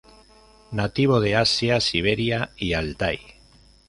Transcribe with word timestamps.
Nativo 0.71 1.19
de 1.19 1.35
Asia, 1.35 1.79
Siberia 1.79 2.49
y 2.57 2.73
Altái. 2.73 3.19